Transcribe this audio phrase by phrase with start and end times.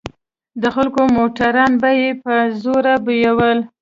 [0.61, 3.59] د خلکو موټران به يې په زوره بيول.